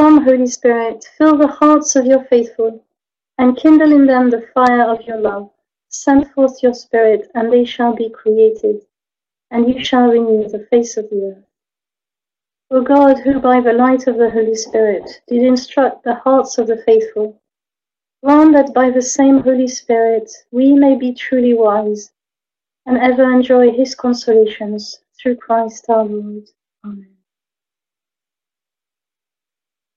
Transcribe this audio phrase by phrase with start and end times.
[0.00, 2.82] Come, Holy Spirit, fill the hearts of your faithful,
[3.36, 5.50] and kindle in them the fire of your love.
[5.90, 8.86] Send forth your Spirit, and they shall be created,
[9.50, 11.44] and you shall renew the face of the earth.
[12.70, 16.68] O God, who by the light of the Holy Spirit did instruct the hearts of
[16.68, 17.38] the faithful,
[18.24, 22.10] grant that by the same Holy Spirit we may be truly wise,
[22.86, 26.48] and ever enjoy his consolations through Christ our Lord.
[26.86, 27.19] Amen.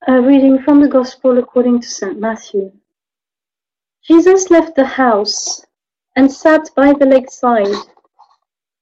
[0.05, 2.19] A reading from the Gospel according to St.
[2.19, 2.73] Matthew.
[4.03, 5.65] Jesus left the house
[6.17, 7.73] and sat by the lakeside.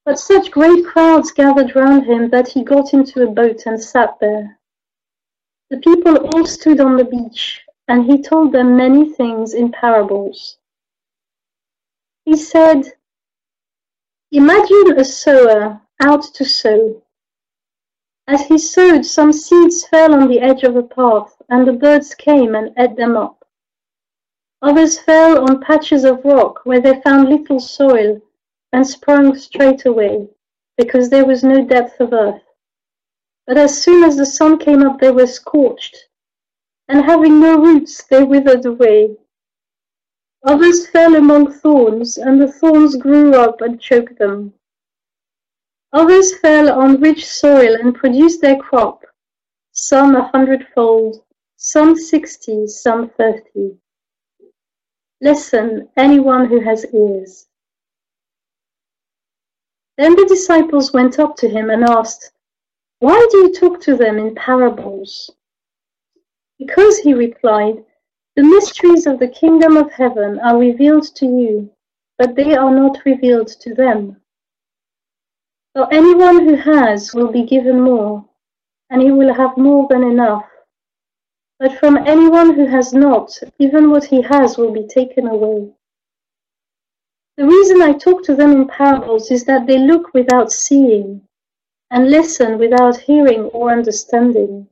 [0.04, 4.18] But such great crowds gathered round him that he got into a boat and sat
[4.20, 4.58] there.
[5.70, 10.58] The people all stood on the beach, and he told them many things in parables.
[12.24, 12.82] He said,
[14.32, 17.00] Imagine a sower out to sow.
[18.32, 22.14] As he sowed, some seeds fell on the edge of a path, and the birds
[22.14, 23.46] came and ate them up.
[24.62, 28.22] Others fell on patches of rock where they found little soil
[28.72, 30.30] and sprung straight away,
[30.78, 32.42] because there was no depth of earth.
[33.46, 36.08] But as soon as the sun came up, they were scorched,
[36.88, 39.14] and having no roots, they withered away.
[40.42, 44.54] Others fell among thorns, and the thorns grew up and choked them.
[45.94, 49.04] Others fell on rich soil and produced their crop,
[49.72, 51.22] some a hundredfold,
[51.56, 53.76] some sixty, some thirty.
[55.20, 57.46] Listen, anyone who has ears.
[59.98, 62.32] Then the disciples went up to him and asked,
[63.00, 65.30] Why do you talk to them in parables?
[66.58, 67.84] Because, he replied,
[68.34, 71.70] the mysteries of the kingdom of heaven are revealed to you,
[72.16, 74.21] but they are not revealed to them.
[75.74, 78.28] For anyone who has will be given more,
[78.90, 80.44] and he will have more than enough.
[81.58, 85.72] But from anyone who has not, even what he has will be taken away.
[87.38, 91.26] The reason I talk to them in parables is that they look without seeing,
[91.90, 94.68] and listen without hearing or understanding.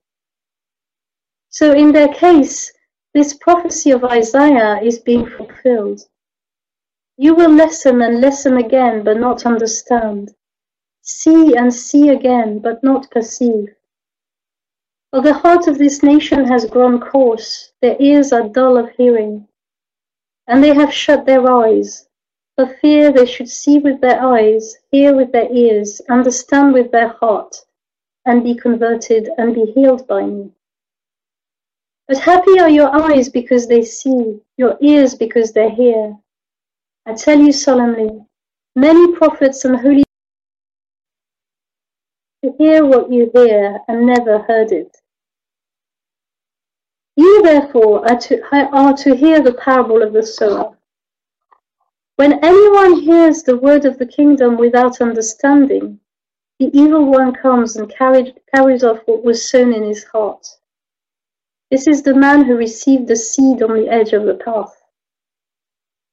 [1.48, 2.70] So in their case,
[3.14, 6.02] this prophecy of Isaiah is being fulfilled.
[7.16, 10.34] You will listen and listen again, but not understand
[11.02, 13.74] see and see again, but not perceive.
[15.10, 19.48] For the heart of this nation has grown coarse, their ears are dull of hearing,
[20.46, 22.08] and they have shut their eyes,
[22.56, 27.08] for fear they should see with their eyes, hear with their ears, understand with their
[27.08, 27.56] heart,
[28.24, 30.50] and be converted and be healed by me.
[32.06, 36.16] But happy are your eyes because they see, your ears because they hear.
[37.06, 38.24] I tell you solemnly,
[38.76, 40.04] many prophets and holy
[42.44, 44.96] to hear what you hear and never heard it.
[47.16, 48.42] You therefore are to,
[48.74, 50.76] are to hear the parable of the sower.
[52.16, 56.00] When anyone hears the word of the kingdom without understanding,
[56.58, 60.46] the evil one comes and carried, carries off what was sown in his heart.
[61.70, 64.74] This is the man who received the seed on the edge of the path.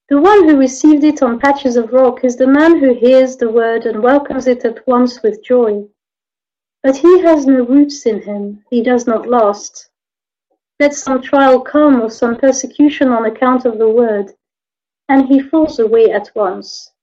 [0.10, 3.50] The one who received it on patches of rock is the man who hears the
[3.50, 5.86] word and welcomes it at once with joy.
[6.88, 9.90] But he has no roots in him, he does not last.
[10.80, 14.32] Let some trial come or some persecution on account of the word,
[15.10, 16.94] and he falls away at once.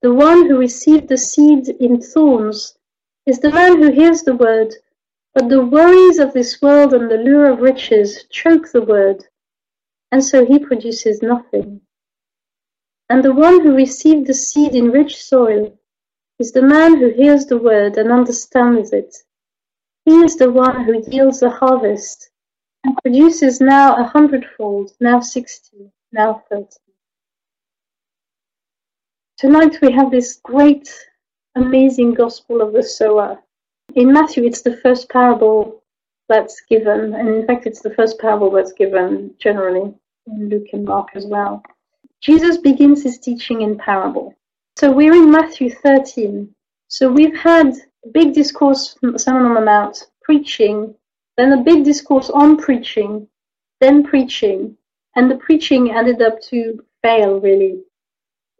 [0.00, 2.78] The one who received the seed in thorns
[3.26, 4.72] is the man who hears the word,
[5.34, 9.22] but the worries of this world and the lure of riches choke the word,
[10.10, 11.82] and so he produces nothing.
[13.10, 15.78] And the one who received the seed in rich soil
[16.38, 19.14] is the man who hears the word and understands it.
[20.04, 22.30] He is the one who yields a harvest
[22.84, 26.76] and produces now a hundredfold, now sixty, now thirty.
[29.38, 30.88] Tonight we have this great,
[31.54, 33.38] amazing gospel of the sower.
[33.94, 35.82] In Matthew, it's the first parable
[36.28, 39.94] that's given, and in fact, it's the first parable that's given generally
[40.26, 41.62] in Luke and Mark as well.
[42.20, 44.34] Jesus begins his teaching in parable.
[44.76, 46.52] So we're in Matthew 13.
[46.88, 47.68] So we've had
[48.04, 50.94] a big discourse, from Sermon on the Mount, preaching,
[51.36, 53.28] then a big discourse on preaching,
[53.80, 54.76] then preaching,
[55.14, 57.82] and the preaching ended up to fail, really.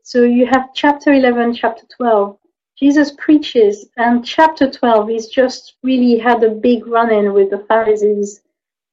[0.03, 2.39] So you have chapter 11, chapter 12.
[2.79, 7.65] Jesus preaches, and chapter 12 is just really had a big run in with the
[7.69, 8.43] Pharisees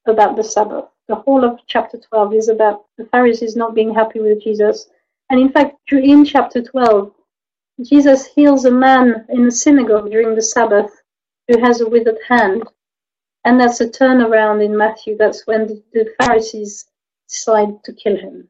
[0.06, 0.86] about the Sabbath.
[1.06, 4.88] The whole of chapter 12 is about the Pharisees not being happy with Jesus
[5.30, 7.14] and in fact, in chapter 12,
[7.82, 10.90] Jesus heals a man in a synagogue during the Sabbath
[11.48, 12.64] who has a withered hand.
[13.44, 15.16] And that's a turnaround in Matthew.
[15.16, 16.86] That's when the, the Pharisees
[17.28, 18.48] decide to kill him.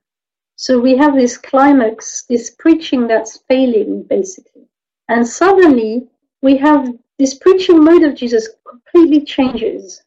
[0.57, 4.67] So we have this climax, this preaching that's failing, basically.
[5.09, 6.09] And suddenly
[6.43, 10.03] we have this preaching mode of Jesus completely changes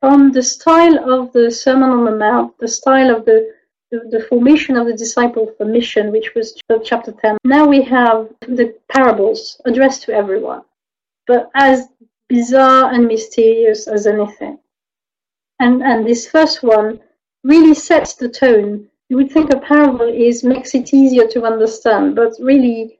[0.00, 3.52] from the style of the Sermon on the Mount, the style of the,
[3.90, 7.38] the, the formation of the disciple for mission, which was chapter 10.
[7.44, 10.62] Now we have the parables addressed to everyone,
[11.26, 11.88] but as
[12.28, 14.58] bizarre and mysterious as anything.
[15.60, 17.00] And, and this first one
[17.42, 18.88] really sets the tone.
[19.08, 22.98] You would think a parable is makes it easier to understand, but really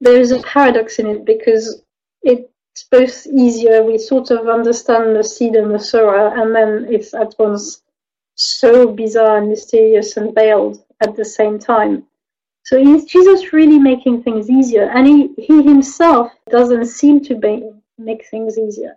[0.00, 1.82] there is a paradox in it because
[2.22, 3.82] it's both easier.
[3.82, 7.82] We sort of understand the seed and the sower, and then it's at once
[8.36, 12.04] so bizarre and mysterious and veiled at the same time.
[12.64, 14.90] So is Jesus really making things easier?
[14.90, 18.96] And he, he himself doesn't seem to be, make things easier.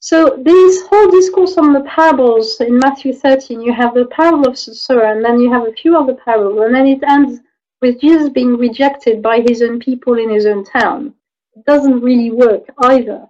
[0.00, 4.54] So this whole discourse on the parables in Matthew 13, you have the parable of
[4.54, 7.40] the and then you have a few other parables, and then it ends
[7.80, 11.14] with Jesus being rejected by his own people in his own town.
[11.54, 13.26] It doesn't really work either.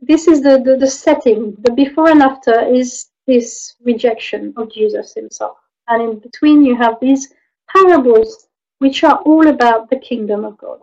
[0.00, 1.56] This is the, the, the setting.
[1.60, 5.58] The before and after is this rejection of Jesus himself.
[5.86, 7.32] And in between, you have these
[7.68, 8.48] parables
[8.78, 10.80] which are all about the kingdom of God.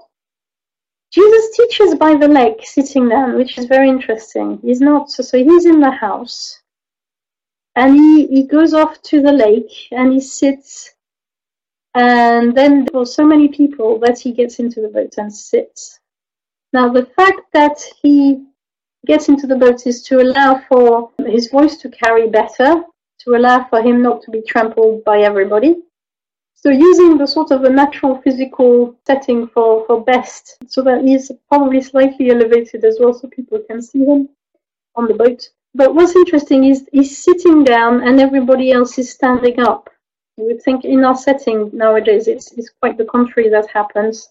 [1.11, 4.59] Jesus teaches by the lake, sitting down, which is very interesting.
[4.61, 6.61] He's not so, so he's in the house,
[7.75, 10.93] and he, he goes off to the lake and he sits,
[11.93, 15.99] and then for so many people that he gets into the boat and sits.
[16.73, 18.45] Now the fact that he
[19.05, 22.83] gets into the boat is to allow for his voice to carry better,
[23.19, 25.75] to allow for him not to be trampled by everybody.
[26.53, 31.31] So using the sort of a natural physical setting for, for best, so that he's
[31.49, 34.29] probably slightly elevated as well so people can see him
[34.95, 35.49] on the boat.
[35.75, 39.89] But what's interesting is he's sitting down and everybody else is standing up.
[40.37, 44.29] You would think in our setting nowadays it's, it's quite the contrary that happens,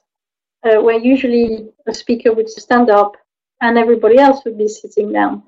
[0.64, 3.16] uh, where usually a speaker would stand up
[3.64, 5.42] and everybody else would be sitting down.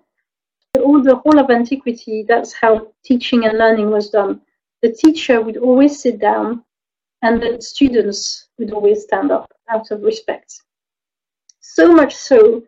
[0.78, 4.40] All the whole of antiquity, that's how teaching and learning was done.
[4.80, 6.64] The teacher would always sit down
[7.20, 10.62] and the students would always stand up out of respect.
[11.60, 12.62] So much so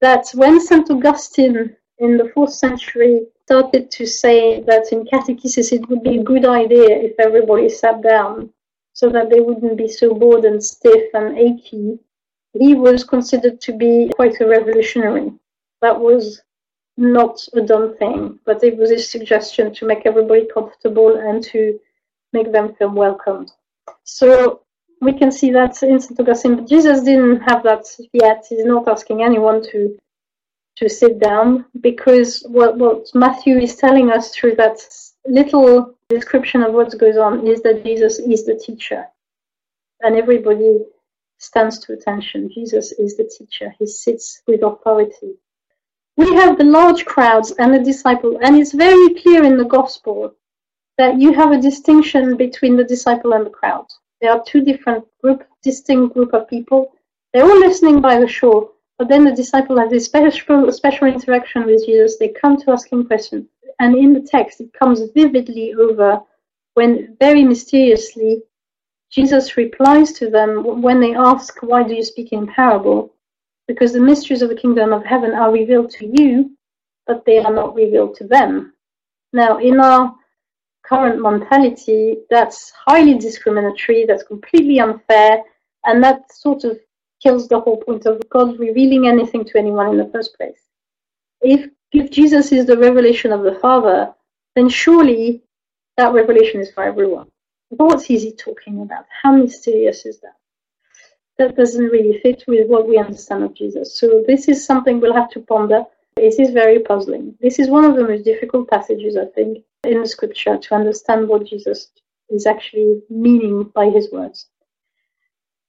[0.00, 0.88] that when St.
[0.88, 6.28] Augustine in the fourth century started to say that in catechesis it would be a
[6.30, 8.50] good idea if everybody sat down
[8.92, 11.98] so that they wouldn't be so bored and stiff and achy,
[12.54, 15.32] he was considered to be quite a revolutionary.
[15.82, 16.40] That was
[16.96, 21.78] not a done thing, but it was his suggestion to make everybody comfortable and to
[22.32, 23.50] make them feel welcomed.
[24.04, 24.62] So
[25.00, 26.18] we can see that in St.
[26.20, 28.46] Augustine, but Jesus didn't have that yet.
[28.48, 29.98] He's not asking anyone to
[30.76, 34.78] to sit down because what, what Matthew is telling us through that
[35.24, 39.06] little description of what goes on is that Jesus is the teacher
[40.00, 40.80] and everybody
[41.38, 42.50] stands to attention.
[42.52, 43.74] Jesus is the teacher.
[43.78, 45.34] He sits with authority.
[46.16, 50.34] We have the large crowds and the disciple, and it's very clear in the gospel
[50.96, 53.86] that you have a distinction between the disciple and the crowd.
[54.20, 56.92] There are two different group, distinct group of people.
[57.32, 61.66] They're all listening by the shore, but then the disciple has this special, special interaction
[61.66, 62.16] with Jesus.
[62.16, 63.48] They come to ask him questions,
[63.80, 66.20] and in the text, it comes vividly over
[66.74, 68.42] when very mysteriously
[69.14, 73.14] Jesus replies to them when they ask, "Why do you speak in parable?"
[73.68, 76.32] Because the mysteries of the kingdom of heaven are revealed to you,
[77.06, 78.74] but they are not revealed to them.
[79.32, 80.14] Now, in our
[80.82, 85.42] current mentality that's highly discriminatory, that's completely unfair,
[85.86, 86.78] and that sort of
[87.22, 90.62] kills the whole point of God revealing anything to anyone in the first place.
[91.40, 94.12] If, if Jesus is the revelation of the Father,
[94.56, 95.42] then surely
[95.96, 97.28] that revelation is for everyone.
[97.76, 99.06] What is he talking about?
[99.22, 100.36] How mysterious is that?
[101.38, 103.98] That doesn't really fit with what we understand of Jesus.
[103.98, 105.84] So this is something we'll have to ponder.
[106.16, 107.34] It is very puzzling.
[107.40, 111.28] This is one of the most difficult passages, I think, in the scripture to understand
[111.28, 111.90] what Jesus
[112.30, 114.46] is actually meaning by his words.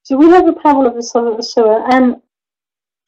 [0.03, 2.21] So we have the parable of the sower, and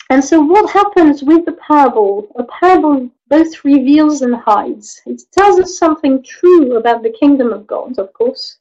[0.10, 2.28] and so what happens with the parable?
[2.38, 5.02] A parable both reveals and hides.
[5.06, 8.58] It tells us something true about the kingdom of God, of course,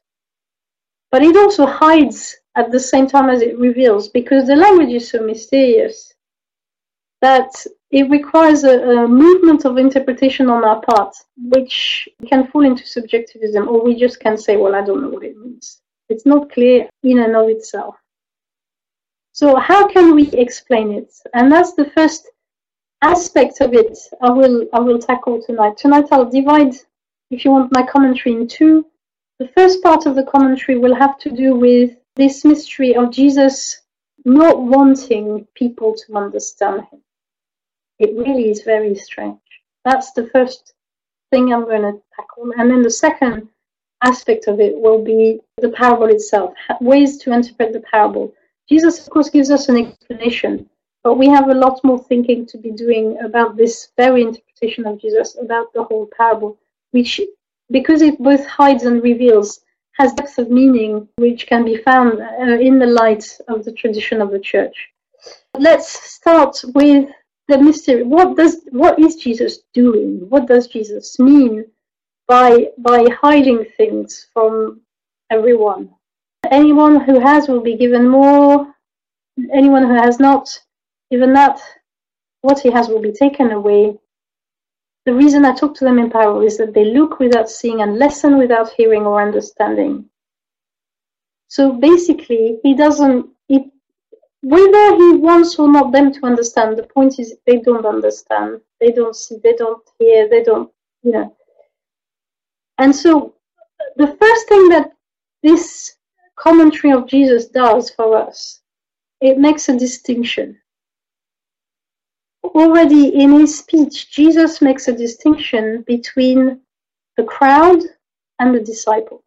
[1.11, 5.11] but it also hides at the same time as it reveals because the language is
[5.11, 6.15] so mysterious
[7.23, 7.51] that
[7.91, 13.69] it requires a, a, movement of interpretation on our part, which can fall into subjectivism,
[13.69, 15.81] or we just can say, well, I don't know what it means.
[16.09, 17.97] It's not clear in and of itself.
[19.33, 21.13] So, how can we explain it?
[21.35, 22.29] And that's the first
[23.03, 25.77] aspect of it I will I will tackle tonight.
[25.77, 26.75] Tonight I'll divide,
[27.31, 28.87] if you want, my commentary in two.
[29.39, 33.83] The first part of the commentary will have to do with this mystery of Jesus
[34.25, 37.03] not wanting people to understand him.
[37.99, 39.39] It really is very strange.
[39.85, 40.75] That's the first
[41.31, 42.53] thing I'm going to tackle.
[42.57, 43.49] And then the second
[44.03, 48.33] aspect of it will be the parable itself, ways to interpret the parable.
[48.69, 50.69] Jesus, of course, gives us an explanation,
[51.05, 55.01] but we have a lot more thinking to be doing about this very interpretation of
[55.01, 56.59] Jesus, about the whole parable,
[56.91, 57.21] which,
[57.71, 59.61] because it both hides and reveals,
[59.99, 64.21] has depth of meaning which can be found uh, in the light of the tradition
[64.21, 64.89] of the church.
[65.59, 67.09] Let's start with
[67.49, 68.03] the mystery.
[68.03, 70.27] What does what is Jesus doing?
[70.29, 71.65] What does Jesus mean
[72.29, 74.83] by by hiding things from
[75.31, 75.91] everyone?
[76.51, 78.75] Anyone who has will be given more.
[79.53, 80.49] Anyone who has not,
[81.11, 81.61] even that,
[82.41, 83.99] what he has will be taken away.
[85.07, 87.97] The reason I talk to them in parable is that they look without seeing and
[87.97, 90.11] listen without hearing or understanding.
[91.47, 93.27] So basically, he doesn't.
[93.47, 93.71] He,
[94.43, 98.61] whether he wants or not them to understand, the point is they don't understand.
[98.81, 99.39] They don't see.
[99.45, 100.29] They don't hear.
[100.29, 100.73] They don't.
[101.05, 101.37] You know.
[102.79, 103.37] And so,
[103.95, 104.91] the first thing that
[105.45, 105.97] this
[106.35, 108.61] commentary of Jesus does for us,
[109.21, 110.59] it makes a distinction.
[112.55, 116.61] Already in his speech, Jesus makes a distinction between
[117.17, 117.83] the crowd
[118.39, 119.23] and the disciple.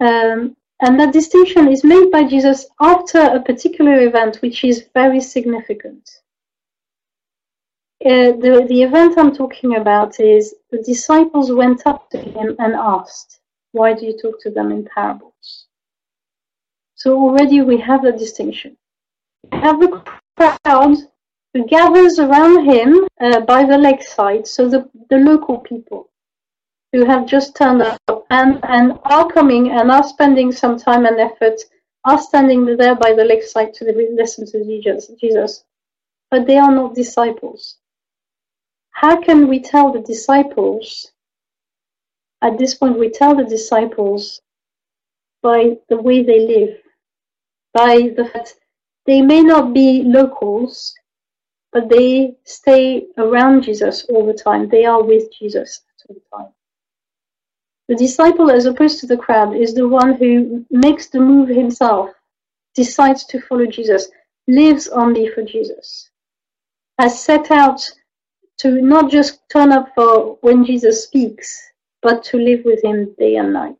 [0.00, 5.20] Um, and that distinction is made by Jesus after a particular event which is very
[5.20, 6.08] significant.
[8.02, 12.74] Uh, the, the event I'm talking about is the disciples went up to him and
[12.74, 13.40] asked,
[13.72, 15.66] why do you talk to them in parables?
[16.94, 18.78] So already we have a distinction.
[19.52, 20.02] We have the
[20.40, 20.96] crowd
[21.52, 26.10] who gathers around him uh, by the lakeside, so the, the local people
[26.92, 31.20] who have just turned up and, and are coming and are spending some time and
[31.20, 31.60] effort,
[32.04, 33.84] are standing there by the lakeside to
[34.16, 35.64] listen to Jesus, Jesus,
[36.30, 37.78] but they are not disciples.
[38.90, 41.12] How can we tell the disciples
[42.42, 44.40] at this point, we tell the disciples
[45.42, 46.78] by the way they live,
[47.74, 48.56] by the fact
[49.06, 50.94] they may not be locals,
[51.72, 54.68] but they stay around Jesus all the time.
[54.68, 56.52] They are with Jesus all the time.
[57.88, 62.10] The disciple, as opposed to the crowd, is the one who makes the move himself,
[62.74, 64.08] decides to follow Jesus,
[64.46, 66.10] lives only for Jesus,
[66.98, 67.80] has set out
[68.58, 71.60] to not just turn up for when Jesus speaks,
[72.02, 73.78] but to live with him day and night.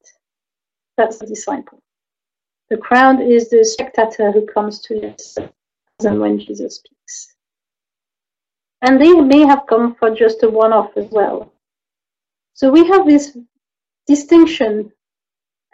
[0.97, 1.80] That's the disciple.
[2.71, 5.51] The crowd is the spectator who comes to listen
[6.05, 7.35] and when Jesus speaks.
[8.83, 11.53] And they may have come for just a one off as well.
[12.55, 13.37] So we have this
[14.07, 14.93] distinction,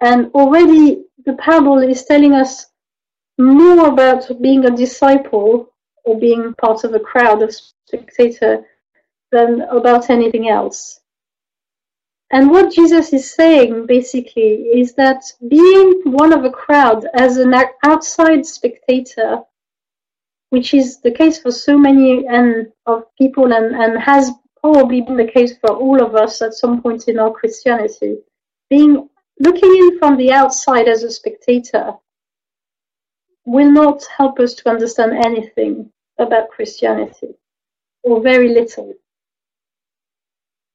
[0.00, 2.66] and already the parable is telling us
[3.38, 5.72] more about being a disciple
[6.04, 8.64] or being part of a crowd of spectator
[9.32, 11.00] than about anything else.
[12.30, 17.54] And what Jesus is saying basically is that being one of a crowd as an
[17.84, 19.42] outside spectator,
[20.50, 25.16] which is the case for so many and of people and, and has probably been
[25.16, 28.16] the case for all of us at some point in our Christianity,
[28.70, 31.92] being looking in from the outside as a spectator
[33.44, 37.34] will not help us to understand anything about Christianity,
[38.02, 38.94] or very little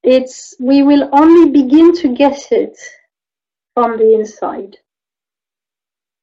[0.04, 2.78] it's we will only begin to get it
[3.74, 4.78] from the inside.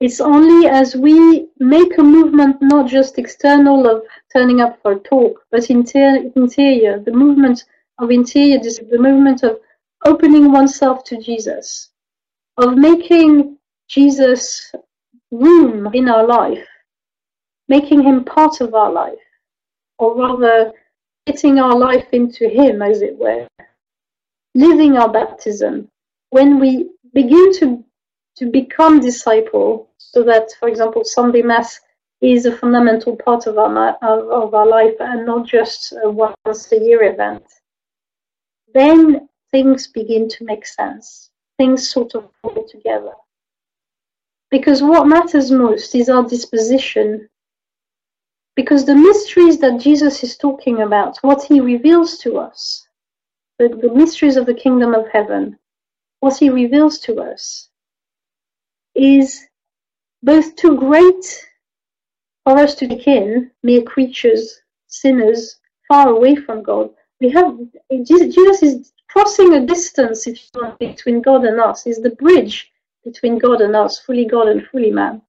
[0.00, 5.44] It's only as we make a movement, not just external of turning up for talk,
[5.50, 7.64] but inter- interior, the movement
[7.99, 9.58] of interior, the movement of
[10.04, 11.90] opening oneself to Jesus,
[12.58, 13.58] of making
[13.88, 14.73] Jesus
[15.32, 16.66] room in our life,
[17.68, 19.18] making him part of our life,
[19.99, 20.73] or rather
[21.26, 23.49] fitting our life into him, as it were
[24.55, 25.90] living our baptism,
[26.31, 27.85] when we begin to
[28.37, 31.81] to become disciple, so that, for example, Sunday Mass
[32.21, 36.78] is a fundamental part of our of our life and not just a once a
[36.78, 37.45] year event,
[38.75, 41.31] then things begin to make sense.
[41.57, 43.12] Things sort of fall together.
[44.50, 47.28] Because what matters most is our disposition.
[48.57, 52.88] Because the mysteries that Jesus is talking about, what he reveals to us,
[53.59, 55.59] the, the mysteries of the kingdom of heaven,
[56.21, 57.69] what he reveals to us,
[58.95, 59.45] is
[60.23, 61.47] both too great
[62.45, 66.91] for us to take in, mere creatures sinners far away from God.
[67.21, 67.59] We have
[68.05, 71.87] Jesus is crossing a distance, if you want, between God and us.
[71.87, 72.71] Is the bridge
[73.05, 75.23] between God and us, fully God and fully man.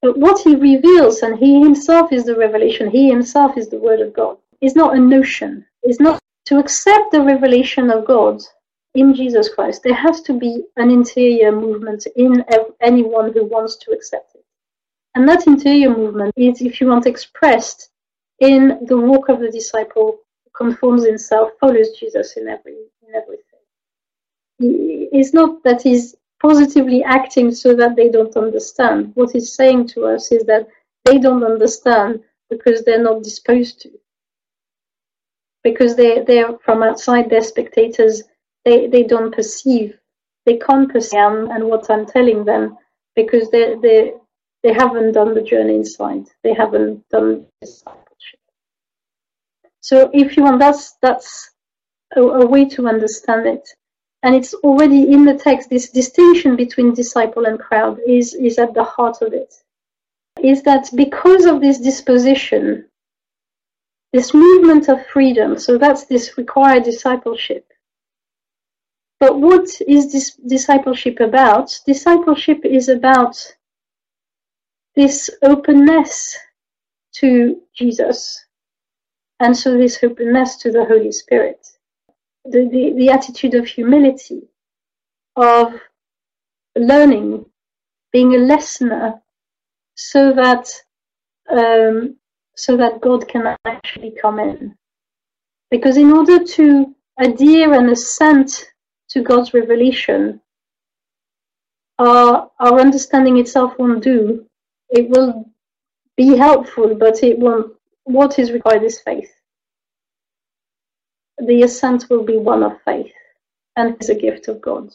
[0.00, 4.00] But what he reveals, and he himself is the revelation, he himself is the word
[4.00, 5.64] of God, is not a notion.
[5.84, 8.42] Is not to accept the revelation of God
[8.94, 9.82] in Jesus Christ.
[9.82, 12.44] There has to be an interior movement in
[12.80, 14.44] anyone who wants to accept it.
[15.14, 17.90] And that interior movement is, if you want, expressed
[18.40, 23.42] in the walk of the disciple who conforms himself, follows Jesus in every in everything.
[24.58, 29.12] It's not that he's positively acting so that they don't understand.
[29.14, 30.66] What he's saying to us is that
[31.04, 32.20] they don't understand
[32.50, 33.90] because they're not disposed to.
[35.64, 38.22] Because they they're from outside, they're spectators.
[38.64, 39.98] They they don't perceive.
[40.46, 42.76] They can't perceive and what I'm telling them
[43.14, 44.12] because they they
[44.62, 46.26] they haven't done the journey inside.
[46.42, 48.40] They haven't done discipleship.
[49.80, 51.50] So if you want, that's that's
[52.16, 53.68] a, a way to understand it.
[54.22, 55.68] And it's already in the text.
[55.68, 59.52] This distinction between disciple and crowd is is at the heart of it.
[60.42, 62.88] Is that because of this disposition,
[64.12, 67.66] this movement of freedom, so that's this required discipleship.
[69.18, 71.78] But what is this discipleship about?
[71.86, 73.36] Discipleship is about
[74.94, 76.36] this openness
[77.14, 78.44] to Jesus,
[79.40, 81.66] and so this openness to the Holy Spirit.
[82.44, 84.42] The, the, the attitude of humility,
[85.36, 85.74] of
[86.76, 87.46] learning,
[88.12, 89.22] being a listener,
[89.94, 90.68] so that
[91.48, 92.16] um,
[92.56, 94.76] so that God can actually come in.
[95.70, 98.66] Because in order to adhere and assent
[99.10, 100.40] to God's revelation,
[101.98, 104.46] our, our understanding itself won't do
[104.92, 105.50] it will
[106.16, 107.72] be helpful, but it won't.
[108.04, 109.32] What is required is faith.
[111.38, 113.12] The assent will be one of faith,
[113.76, 114.92] and is a gift of God.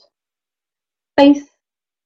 [1.17, 1.50] Faith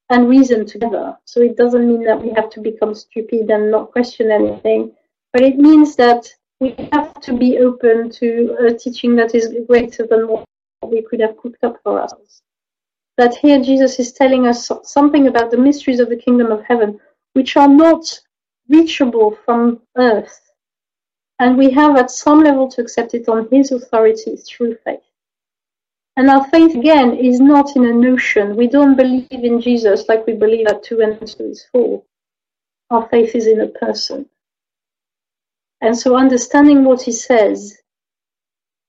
[0.10, 1.18] and reason together.
[1.26, 4.94] So it doesn't mean that we have to become stupid and not question anything,
[5.34, 6.28] but it means that
[6.60, 10.46] we have to be open to a teaching that is greater than what
[10.86, 12.41] we could have cooked up for ourselves.
[13.17, 17.00] That here Jesus is telling us something about the mysteries of the kingdom of heaven,
[17.34, 18.20] which are not
[18.70, 20.52] reachable from earth.
[21.39, 25.02] And we have at some level to accept it on his authority through faith.
[26.17, 28.56] And our faith, again, is not in a notion.
[28.56, 32.04] We don't believe in Jesus like we believe that two and two is four.
[32.89, 34.30] Our faith is in a person.
[35.82, 37.78] And so understanding what he says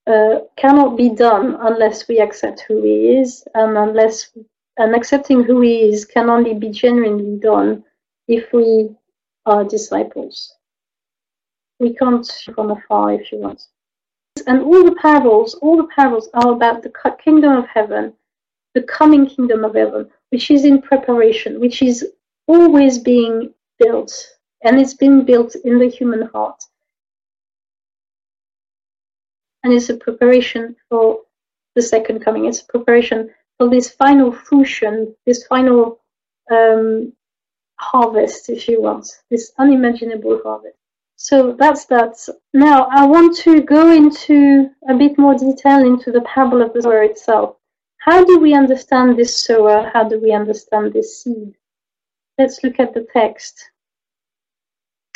[0.07, 4.31] uh, cannot be done unless we accept who he is, and unless
[4.79, 7.85] and accepting who he is can only be genuinely done
[8.29, 8.91] if we
[9.47, 10.55] are disciples.
[11.79, 13.63] We can't from afar if you want.
[14.47, 18.15] And all the parables, all the parables are about the kingdom of heaven,
[18.75, 22.07] the coming kingdom of heaven, which is in preparation, which is
[22.47, 24.13] always being built,
[24.65, 26.63] and it's been built in the human heart.
[29.63, 31.21] And it's a preparation for
[31.75, 32.47] the second coming.
[32.47, 36.01] It's a preparation for this final fruition, this final
[36.51, 37.13] um,
[37.77, 40.77] harvest, if you want, this unimaginable harvest.
[41.17, 42.17] So that's that.
[42.53, 46.83] Now I want to go into a bit more detail into the parable of the
[46.83, 47.57] sower itself.
[47.99, 49.89] How do we understand this sower?
[49.95, 51.55] How do we understand this seed?
[52.39, 53.71] Let's look at the text.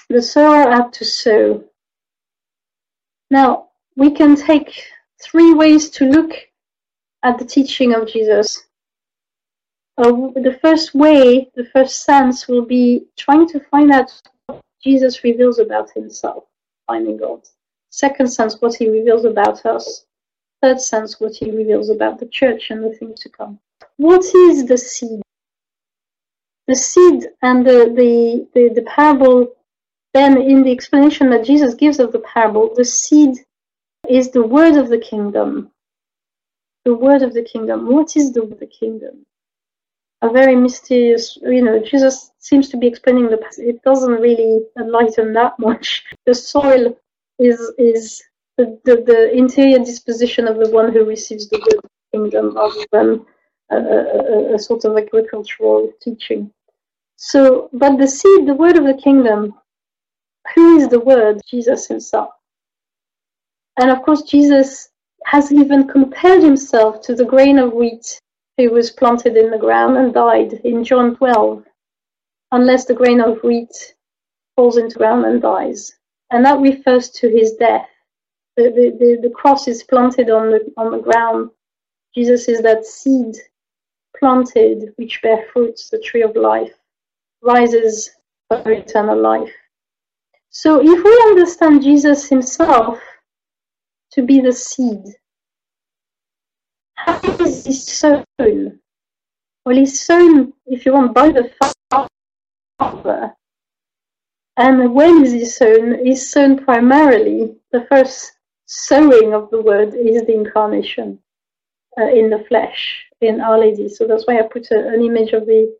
[0.08, 1.64] The sower had to sow.
[3.28, 3.65] Now
[3.96, 4.84] we can take
[5.22, 6.32] three ways to look
[7.22, 8.66] at the teaching of Jesus
[9.98, 14.12] uh, the first way, the first sense will be trying to find out
[14.46, 16.44] what Jesus reveals about himself,
[16.86, 17.40] finding God.
[17.90, 20.04] Second sense, what he reveals about us.
[20.60, 23.58] Third sense, what he reveals about the church and the things to come.
[23.96, 25.22] What is the seed?
[26.66, 29.54] The seed and the, the, the, the parable,
[30.12, 33.38] then in the explanation that Jesus gives of the parable, the seed
[34.10, 35.70] is the word of the kingdom.
[36.84, 37.86] The word of the kingdom.
[37.92, 39.26] What is the, word of the kingdom?
[40.22, 43.58] a very mysterious, you know, Jesus seems to be explaining the past.
[43.58, 46.04] It doesn't really enlighten that much.
[46.24, 46.96] The soil
[47.38, 48.22] is is
[48.56, 51.80] the, the, the interior disposition of the one who receives the good
[52.12, 53.26] kingdom rather than
[53.70, 56.50] a, a, a sort of agricultural teaching.
[57.16, 59.54] So, but the seed, the word of the kingdom,
[60.54, 61.40] who is the word?
[61.46, 62.30] Jesus himself.
[63.78, 64.90] And of course, Jesus
[65.26, 68.20] has even compared himself to the grain of wheat
[68.56, 71.64] who was planted in the ground and died in John 12,
[72.52, 73.94] unless the grain of wheat
[74.56, 75.92] falls into ground and dies.
[76.30, 77.88] and that refers to his death.
[78.56, 81.50] The, the, the, the cross is planted on the, on the ground.
[82.14, 83.36] Jesus is that seed
[84.18, 86.72] planted which bear fruits, the tree of life,
[87.42, 88.10] rises
[88.48, 89.52] for eternal life.
[90.50, 92.98] So if we understand Jesus himself
[94.12, 95.04] to be the seed,
[96.94, 98.80] how is he sown?
[99.64, 101.50] Well, he's sown, if you want, by the
[102.78, 103.34] Father.
[104.56, 106.04] And when is he sown?
[106.04, 108.32] He's sown primarily, the first
[108.66, 111.18] sowing of the word is the incarnation
[111.98, 113.88] uh, in the flesh in Our Lady.
[113.88, 115.76] So that's why I put a, an image of the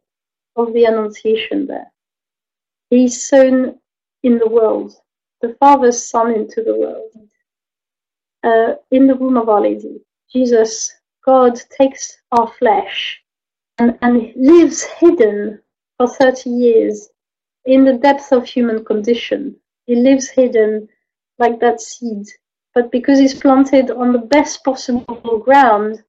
[0.56, 1.92] of the Annunciation there.
[2.90, 3.78] He's sown
[4.22, 4.94] in the world,
[5.42, 7.12] the Father's Son into the world,
[8.46, 10.00] uh, in the womb of Our Lady.
[10.32, 13.20] Jesus, God, takes our flesh
[13.78, 15.60] and, and lives hidden
[15.98, 17.08] for 30 years
[17.64, 19.56] in the depths of human condition.
[19.86, 20.88] He lives hidden
[21.38, 22.26] like that seed.
[22.74, 26.04] But because he's planted on the best possible ground,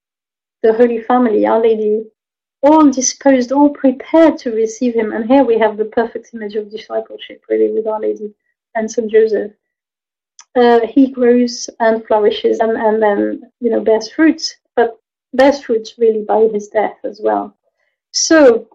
[0.61, 2.03] the Holy Family, Our Lady,
[2.61, 5.13] all disposed, all prepared to receive him.
[5.13, 8.33] And here we have the perfect image of discipleship, really, with Our Lady
[8.75, 9.09] and St.
[9.09, 9.53] Joseph.
[10.57, 14.99] Uh, he grows and flourishes and, and then, you know, bears fruits, but
[15.33, 17.55] bears fruits really by his death as well.
[18.11, 18.67] So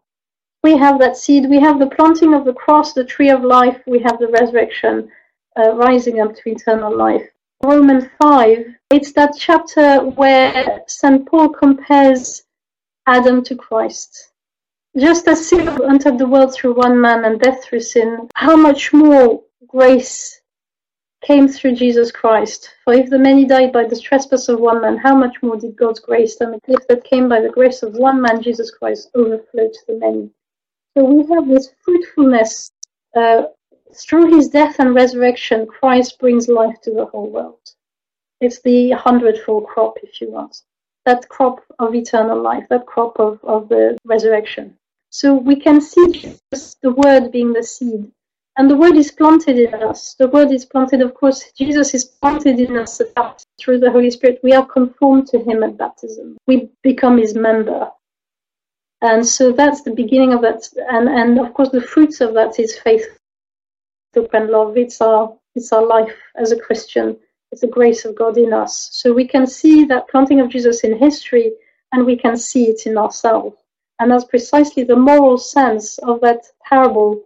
[0.63, 3.81] we have that seed, we have the planting of the cross, the tree of life,
[3.87, 5.11] we have the resurrection,
[5.59, 7.27] uh, rising up to eternal life.
[7.65, 11.27] Romans 5, it's that chapter where St.
[11.27, 12.45] Paul compares
[13.07, 14.31] Adam to Christ.
[14.97, 18.93] Just as sin entered the world through one man and death through sin, how much
[18.93, 20.42] more grace
[21.23, 22.71] came through Jesus Christ?
[22.85, 25.77] For if the many died by the trespass of one man, how much more did
[25.77, 29.69] God's grace the gift that came by the grace of one man, Jesus Christ, overflow
[29.69, 30.31] to the many?
[30.97, 32.71] So we have this fruitfulness.
[33.17, 33.45] Uh,
[33.95, 37.61] through his death and resurrection, Christ brings life to the whole world.
[38.41, 40.63] It's the hundredfold crop, if you want
[41.05, 44.77] that crop of eternal life, that crop of, of the resurrection.
[45.11, 46.37] So we can see
[46.83, 48.11] the word being the seed.
[48.63, 50.15] And the word is planted in us.
[50.15, 53.03] The word is planted, of course, Jesus is planted in us
[53.59, 54.39] through the Holy Spirit.
[54.45, 56.37] We are conformed to him at baptism.
[56.47, 57.91] We become his member.
[59.01, 60.69] And so that's the beginning of that.
[60.89, 63.05] And, and of course, the fruits of that is faith,
[64.15, 64.77] hope, and love.
[64.77, 67.19] It's our, it's our life as a Christian
[67.53, 68.89] it's the grace of God in us.
[68.93, 71.53] So we can see that planting of Jesus in history
[71.93, 73.57] and we can see it in ourselves.
[73.99, 77.23] And that's precisely the moral sense of that parable.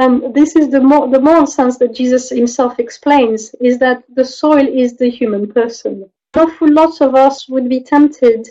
[0.00, 4.24] And this is the, more the moral sense that Jesus himself explains is that the
[4.24, 6.08] soil is the human person.
[6.34, 8.48] Awful lots of us would be tempted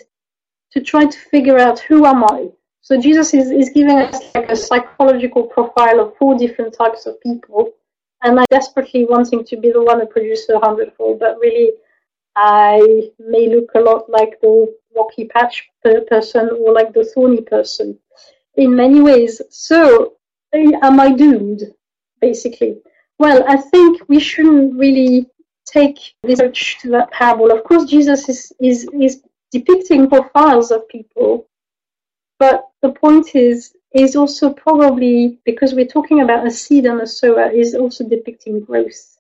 [0.74, 2.50] to try to figure out who am I?
[2.82, 7.20] So Jesus is, is giving us like a psychological profile of four different types of
[7.22, 7.72] people
[8.22, 11.72] and I desperately wanting to be the one that produces a hundredfold, but really
[12.36, 17.98] I may look a lot like the rocky patch person or like the thorny person
[18.56, 19.42] in many ways.
[19.50, 20.19] So
[20.54, 21.62] am I doomed,
[22.22, 22.82] basically?
[23.18, 25.28] Well, I think we shouldn't really
[25.66, 27.52] take this approach to that parable.
[27.52, 31.48] Of course, Jesus is, is, is depicting profiles of people,
[32.40, 37.08] but the point is is also probably because we're talking about a seed and a
[37.08, 39.18] sower is also depicting growth.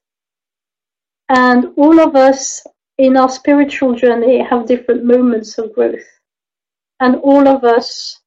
[1.30, 2.66] And all of us
[2.98, 6.06] in our spiritual journey have different moments of growth.
[7.00, 8.20] And all of us,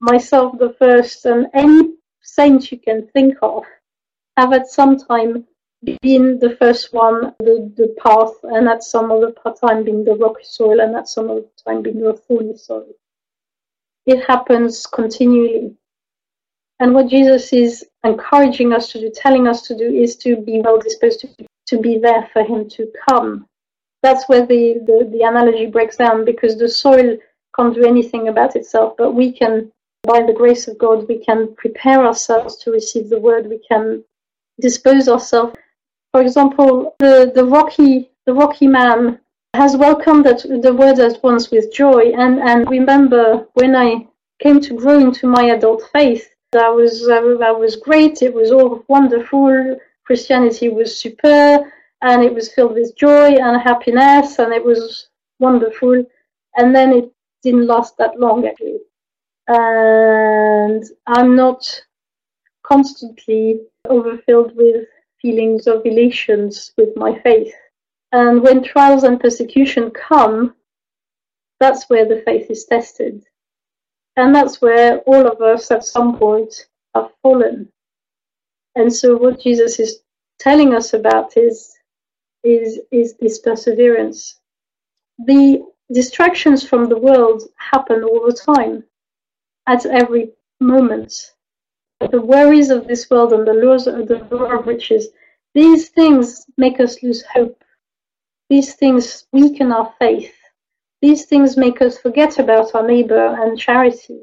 [0.00, 1.94] myself the first, and any
[2.34, 3.64] saint you can think of,
[4.36, 5.46] have at some time
[6.02, 10.44] been the first one, the, the path, and at some other time being the rocky
[10.44, 12.86] soil, and at some other time being the thorny soil.
[14.06, 15.74] It happens continually.
[16.80, 20.60] And what Jesus is encouraging us to do, telling us to do, is to be
[20.60, 21.28] well disposed to,
[21.66, 23.46] to be there for Him to come.
[24.02, 27.16] That's where the, the, the analogy breaks down because the soil
[27.56, 29.70] can't do anything about itself, but we can,
[30.02, 33.48] by the grace of God, we can prepare ourselves to receive the word.
[33.48, 34.04] We can
[34.60, 35.56] dispose ourselves.
[36.12, 39.18] For example, the, the rocky the rocky man
[39.54, 42.12] has welcomed that, the word at once with joy.
[42.16, 44.06] And, and remember, when I
[44.40, 48.22] came to grow into my adult faith, that was that was great.
[48.22, 49.76] It was all wonderful.
[50.04, 51.62] Christianity was superb,
[52.02, 55.08] and it was filled with joy and happiness, and it was
[55.38, 56.04] wonderful.
[56.56, 58.80] And then it didn't last that long actually.
[59.52, 61.82] And I'm not
[62.62, 64.86] constantly overfilled with
[65.20, 67.52] feelings of elations with my faith.
[68.12, 70.54] And when trials and persecution come,
[71.58, 73.24] that's where the faith is tested.
[74.16, 77.72] And that's where all of us at some point have fallen.
[78.76, 79.98] And so what Jesus is
[80.38, 81.76] telling us about is
[82.44, 84.38] is is this perseverance.
[85.26, 85.60] The
[85.92, 88.84] distractions from the world happen all the time,
[89.66, 91.32] at every moment.
[92.00, 95.08] The worries of this world and the lures of the lure of riches,
[95.54, 97.62] these things make us lose hope.
[98.48, 100.34] These things weaken our faith.
[101.02, 104.20] These things make us forget about our neighbor and charity.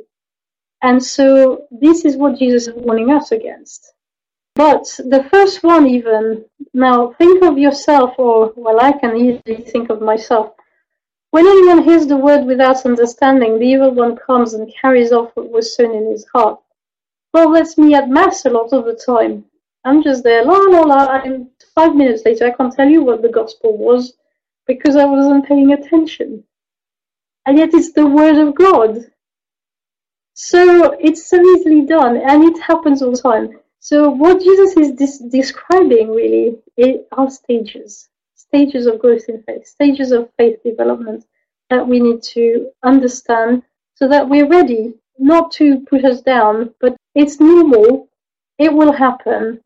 [0.81, 3.93] And so this is what Jesus is warning us against.
[4.55, 9.89] But the first one, even now, think of yourself, or well, I can easily think
[9.89, 10.53] of myself.
[11.31, 15.51] When anyone hears the word without understanding, the evil one comes and carries off what
[15.51, 16.59] was sown in his heart.
[17.33, 19.45] Well, that's me at mass a lot of the time.
[19.83, 23.21] I'm just there, la la la, and five minutes later I can't tell you what
[23.21, 24.13] the gospel was
[24.65, 26.43] because I wasn't paying attention.
[27.45, 28.97] And yet it's the word of God.
[30.33, 33.59] So it's so easily done, and it happens all the time.
[33.79, 36.57] So what Jesus is describing really
[37.11, 38.09] are stages,
[38.47, 41.25] stages of growth in faith, stages of faith development
[41.69, 43.63] that we need to understand
[43.95, 48.09] so that we're ready not to put us down, but it's normal,
[48.59, 49.59] it will happen.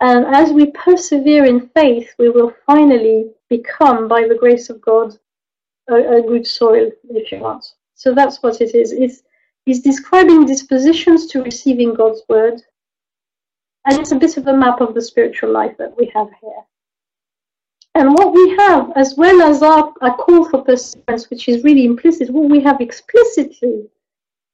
[0.00, 5.16] And as we persevere in faith, we will finally become, by the grace of God,
[5.88, 7.64] a, a good soil, if you want.
[7.94, 8.92] So that's what it is.
[8.92, 9.22] It's,
[9.66, 12.62] it's describing dispositions to receiving God's word
[13.86, 16.62] and it's a bit of a map of the spiritual life that we have here.
[17.96, 21.86] And what we have, as well as our, our call for perseverance, which is really
[21.86, 23.88] implicit, what we have explicitly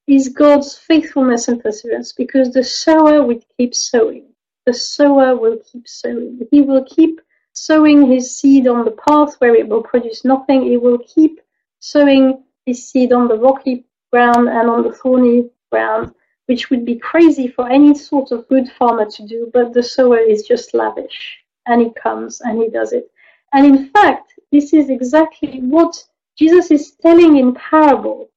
[0.07, 4.27] is God's faithfulness and perseverance, because the sower will keep sowing.
[4.65, 6.39] The sower will keep sowing.
[6.51, 7.19] He will keep
[7.51, 10.63] sowing his seed on the path where it will produce nothing.
[10.63, 11.41] He will keep
[11.79, 16.13] sowing his seed on the rocky ground and on the thorny ground
[16.45, 20.17] which would be crazy for any sort of good farmer to do, but the sower
[20.17, 23.09] is just lavish and he comes and he does it.
[23.53, 25.95] And in fact, this is exactly what
[26.37, 28.29] Jesus is telling in parable,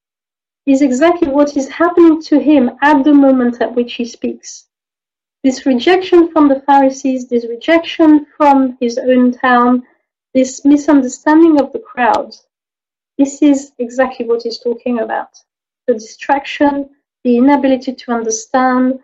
[0.66, 4.66] is exactly what is happening to him at the moment at which he speaks.
[5.42, 9.84] This rejection from the Pharisees, this rejection from his own town,
[10.34, 12.34] this misunderstanding of the crowd,
[13.18, 15.30] this is exactly what he's talking about.
[15.86, 16.90] The distraction,
[17.24, 18.98] the inability to understand,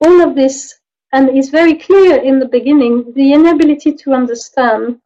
[0.00, 0.78] all of this,
[1.12, 5.00] and it's very clear in the beginning, the inability to understand,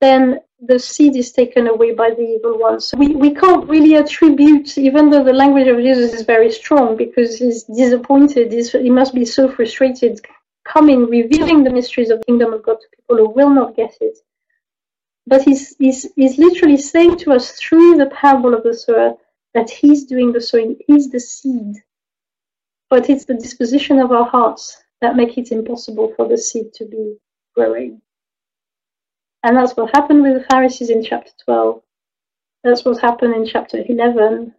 [0.00, 2.80] then the seed is taken away by the evil one.
[2.80, 6.96] So we, we can't really attribute, even though the language of Jesus is very strong,
[6.96, 10.20] because he's disappointed, he's, he must be so frustrated,
[10.64, 13.94] coming, revealing the mysteries of the kingdom of God to people who will not get
[14.00, 14.18] it.
[15.26, 19.14] But he's, he's, he's literally saying to us through the parable of the sower
[19.54, 21.76] that he's doing the sowing, he's the seed
[22.88, 26.84] but it's the disposition of our hearts that make it impossible for the seed to
[26.86, 27.16] be
[27.54, 28.00] growing.
[29.46, 31.80] And that's what happened with the Pharisees in chapter 12.
[32.64, 34.52] That's what happened in chapter 11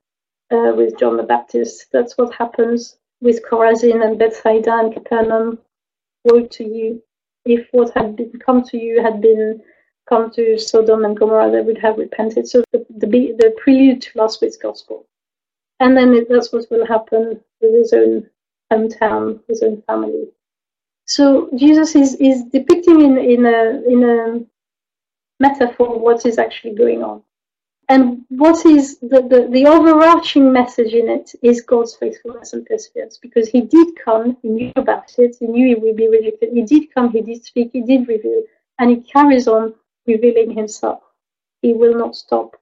[0.50, 1.88] uh, with John the Baptist.
[1.91, 5.60] That's what happens with Chorazin and Bethsaida and Capernaum.
[6.23, 7.04] Woe to you.
[7.43, 9.62] If what had been come to you had been
[10.08, 12.47] come to Sodom and Gomorrah, they would have repented.
[12.47, 15.06] So the, the, the prelude to last week's gospel.
[15.82, 18.30] And then it, that's what will happen with his own
[18.71, 20.30] hometown, his own family.
[21.04, 24.45] So Jesus is, is depicting in, in, a, in a
[25.39, 27.21] metaphor what is actually going on.
[27.89, 33.17] And what is the, the, the overarching message in it is God's faithfulness and perseverance
[33.17, 36.63] because he did come, he knew about it, he knew he would be rejected, he
[36.63, 38.43] did come, he did speak, he did reveal,
[38.78, 39.73] and he carries on
[40.06, 41.02] revealing himself.
[41.62, 42.58] He will not stop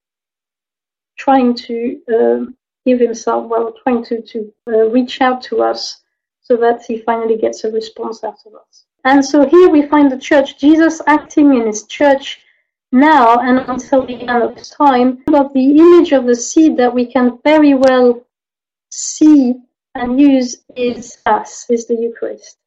[1.18, 6.04] trying to um, give himself, well, trying to, to uh, reach out to us
[6.42, 8.86] so that he finally gets a response out of us.
[9.04, 12.42] And so here we find the church, Jesus acting in his church
[12.96, 17.06] now and until the end of time, but the image of the seed that we
[17.06, 18.26] can very well
[18.90, 19.56] see
[19.96, 22.58] and use is us, is the Eucharist.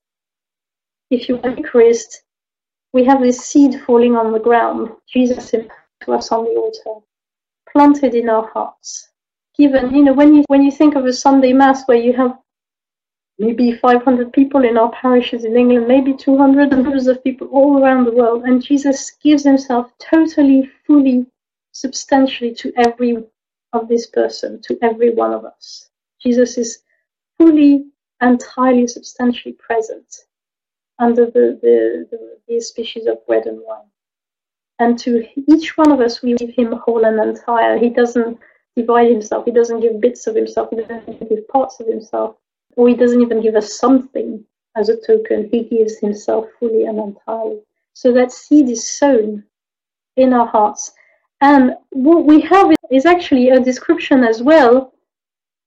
[1.11, 2.23] If you are Eucharist,
[2.93, 7.05] we have this seed falling on the ground, Jesus to us on the altar,
[7.73, 9.09] planted in our hearts
[9.59, 12.39] given, you know, when you when you think of a Sunday Mass where you have
[13.39, 18.05] maybe 500 people in our parishes in England, maybe 200, hundreds of people all around
[18.05, 21.27] the world, and Jesus gives himself totally, fully,
[21.73, 23.19] substantially to every
[23.73, 25.91] of this person, to every one of us.
[26.21, 26.79] Jesus is
[27.39, 27.85] fully,
[28.21, 30.27] entirely, substantially present
[30.99, 33.85] under the, the, the, the species of bread and wine.
[34.81, 37.79] And to each one of us, we give him whole and entire.
[37.79, 38.39] He doesn't
[38.77, 39.45] divide himself.
[39.45, 40.71] He doesn't give bits of himself.
[40.71, 42.37] He doesn't give parts of himself.
[42.79, 44.45] Or he doesn't even give us something
[44.77, 45.49] as a token.
[45.51, 47.59] He gives himself fully and entirely.
[47.93, 49.43] So that seed is sown
[50.17, 50.93] in our hearts.
[51.41, 54.95] And what we have is actually a description as well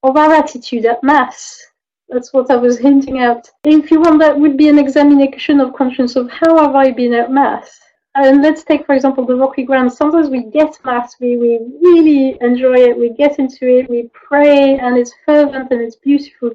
[0.04, 1.62] of our attitude at Mass.
[2.08, 3.50] That's what I was hinting at.
[3.65, 7.13] If you want, that would be an examination of conscience of how have I been
[7.13, 7.78] at Mass?
[8.15, 9.91] And let's take, for example, the Rocky Ground.
[9.91, 14.80] Sometimes we get Mass, we, we really enjoy it, we get into it, we pray,
[14.80, 16.52] and it's fervent and it's beautiful.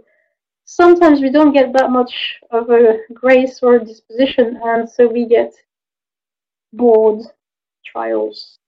[0.66, 5.24] Sometimes we don't get that much of a grace or a disposition, and so we
[5.24, 5.54] get
[6.72, 7.22] bored,
[7.84, 8.58] trials,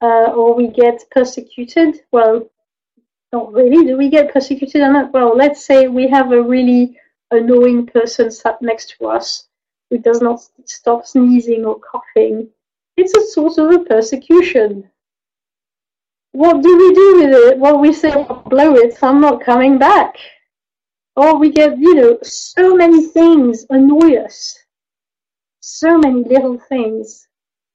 [0.00, 2.00] uh, or we get persecuted.
[2.12, 2.48] Well,
[3.32, 3.84] not really.
[3.84, 5.12] Do we get persecuted or not?
[5.12, 6.96] Well, let's say we have a really
[7.32, 9.48] annoying person sat next to us
[9.90, 12.48] who does not stop sneezing or coughing.
[12.96, 14.88] It's a sort of a persecution.
[16.30, 17.58] What do we do with it?
[17.58, 18.12] Well, we say,
[18.46, 20.16] blow it, I'm not coming back.
[21.14, 24.58] Or we get, you know, so many things annoy us.
[25.60, 27.28] So many little things.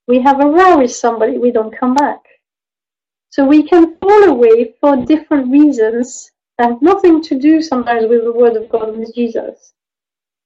[0.08, 2.23] We have a row with somebody, we don't come back.
[3.30, 8.23] So we can fall away for different reasons that have nothing to do sometimes with
[8.23, 9.73] the Word of God and with Jesus.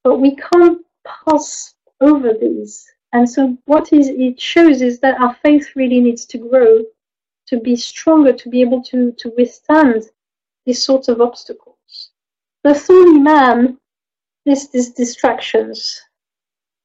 [0.04, 2.86] But we can't pass over these.
[3.13, 6.82] And so what is it shows is that our faith really needs to grow,
[7.47, 10.04] to be stronger, to be able to, to withstand
[10.65, 11.70] these sorts of obstacles.
[12.63, 13.80] The thorny man
[14.45, 16.00] is these distractions,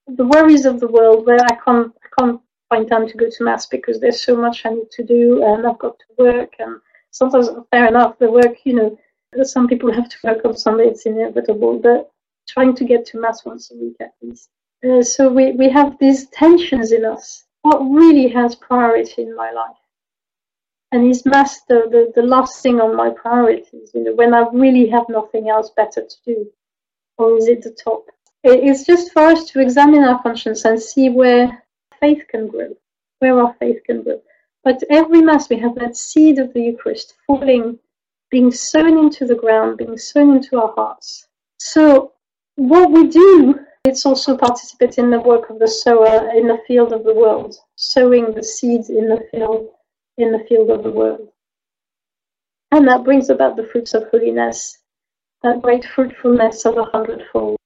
[0.06, 3.44] the worries of the world where I can't, I can't find time to go to
[3.44, 6.80] mass because there's so much I need to do and I've got to work and
[7.10, 8.98] sometimes fair enough the work you know
[9.42, 12.10] some people have to work on Sunday it's inevitable but
[12.48, 14.48] trying to get to mass once a week at least.
[14.84, 17.44] Uh, so we, we have these tensions in us.
[17.62, 19.76] What really has priority in my life
[20.92, 24.88] and is mass the, the, last thing on my priorities you know when I really
[24.88, 26.46] have nothing else better to do
[27.18, 28.04] or is it the top
[28.48, 31.64] it's just for us to examine our conscience and see where
[32.00, 32.76] faith can grow,
[33.18, 34.20] where our faith can grow.
[34.62, 37.78] But every Mass, we have that seed of the Eucharist falling,
[38.30, 41.28] being sown into the ground, being sown into our hearts.
[41.58, 42.12] So,
[42.56, 46.92] what we do, it's also participate in the work of the sower in the field
[46.92, 49.68] of the world, sowing the seeds in the field,
[50.18, 51.28] in the field of the world.
[52.72, 54.78] And that brings about the fruits of holiness,
[55.42, 57.56] that great fruitfulness of a hundredfold.